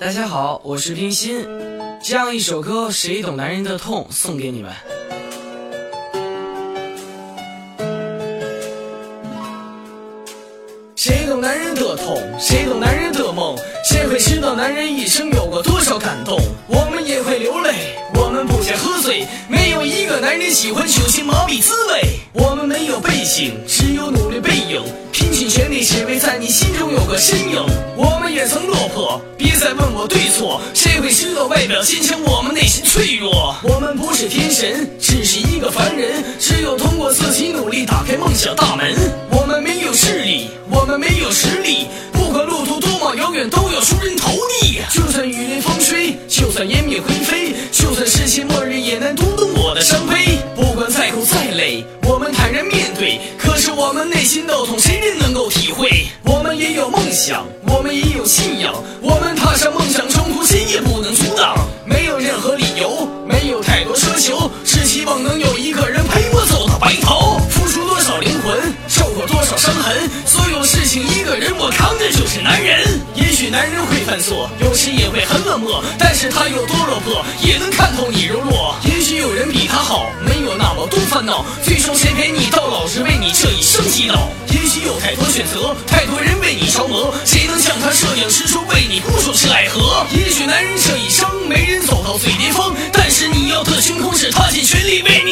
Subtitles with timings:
[0.00, 1.44] 大家好，我是冰心，
[2.00, 4.72] 这样一首歌《谁懂男人的痛》送给你们。
[10.94, 12.16] 谁懂男人的痛？
[12.38, 13.56] 谁懂男人的梦？
[14.54, 16.38] 男人一生有过多少感动？
[16.66, 22.18] 我们也会流泪，我们不想喝醉，没有一个男人喜欢酒精麻痹滋味。
[22.32, 27.64] 我们没有背景，只有努力背影，拼尽全力只为在你心中有个身影。
[27.96, 33.54] 我们也曾落魄，别再问我对错，谁会知道外表坚强，我们内心脆弱？
[33.62, 38.94] 我们不是天神，只是一个凡人，只有通过自己努力打开梦想大门。
[39.30, 41.86] 我们没有势力，我们没有实力，
[46.58, 50.40] 算湮灭灰飞，就算世界末日，也难读懂我的伤悲。
[50.56, 53.20] 不管再苦再累，我们坦然面对。
[53.38, 56.08] 可是我们内心的痛，谁人能够体会？
[56.24, 61.54] 我们也有梦想，我们也有信仰，我们踏上梦想征途，谁也不能阻挡。
[61.86, 67.38] 没有任何理由，没有太多奢求，只希望能有一个人陪我走到白头。
[67.48, 72.47] 付出多少灵魂，受过多少伤痕，所有事情一个人我扛着就是男人。
[72.47, 72.47] 也
[73.50, 78.76] 男人会犯错，有时也会很冷漠，但是他有多落魄，也能看透你柔弱。
[78.84, 84.28] 也许有人比他好，没有那么多烦恼，最终谁陪你到老，是为你这一生祈祷。
[84.50, 90.06] 也许有太多选择，太多人为你着魔，谁能像他这样执着为你不说是爱河？
[90.10, 95.27] 也许男人这一生没人走到最巅峰，但是你要的星空是他尽全力为你。